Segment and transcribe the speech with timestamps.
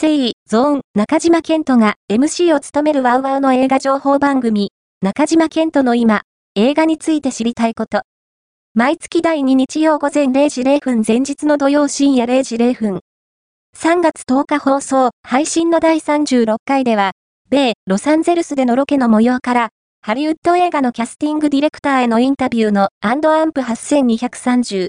[0.00, 4.70] セイ、ゾーン、中島健人が MC を務めるワウワウの映画情報番組、
[5.02, 6.22] 中島健人の今、
[6.54, 8.02] 映画について知りたいこと。
[8.74, 13.00] 毎月第2日曜午前0時0分前日の土曜深夜0時0分。
[13.76, 17.10] 3月10日放送、配信の第36回では、
[17.50, 19.68] 米、ロサンゼルスでのロケの模様から、
[20.00, 24.86] ハリウッド映画のキャスティングディレクターへのインタビューのアンアンプ8230